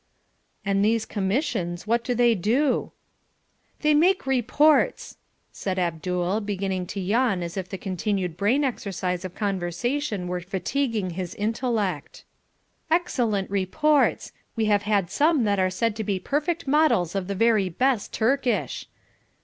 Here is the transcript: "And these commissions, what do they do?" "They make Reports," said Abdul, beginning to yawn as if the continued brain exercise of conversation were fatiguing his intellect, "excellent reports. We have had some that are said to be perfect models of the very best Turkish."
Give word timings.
"And 0.65 0.83
these 0.83 1.05
commissions, 1.05 1.85
what 1.85 2.03
do 2.03 2.15
they 2.15 2.33
do?" 2.33 2.91
"They 3.81 3.93
make 3.93 4.25
Reports," 4.25 5.17
said 5.51 5.77
Abdul, 5.77 6.41
beginning 6.41 6.87
to 6.87 6.99
yawn 6.99 7.43
as 7.43 7.55
if 7.55 7.69
the 7.69 7.77
continued 7.77 8.35
brain 8.35 8.63
exercise 8.63 9.23
of 9.23 9.35
conversation 9.35 10.27
were 10.27 10.41
fatiguing 10.41 11.11
his 11.11 11.35
intellect, 11.35 12.23
"excellent 12.89 13.51
reports. 13.51 14.31
We 14.55 14.65
have 14.65 14.81
had 14.89 15.11
some 15.11 15.43
that 15.43 15.59
are 15.59 15.69
said 15.69 15.95
to 15.97 16.03
be 16.03 16.19
perfect 16.19 16.65
models 16.67 17.13
of 17.13 17.27
the 17.27 17.35
very 17.35 17.69
best 17.69 18.11
Turkish." 18.11 18.87